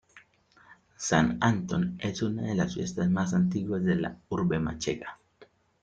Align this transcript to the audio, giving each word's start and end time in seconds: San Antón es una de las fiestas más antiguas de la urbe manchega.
San 0.97 1.37
Antón 1.41 1.97
es 2.01 2.23
una 2.23 2.41
de 2.41 2.55
las 2.55 2.73
fiestas 2.73 3.07
más 3.11 3.35
antiguas 3.35 3.83
de 3.83 3.97
la 3.97 4.17
urbe 4.29 4.57
manchega. 4.57 5.19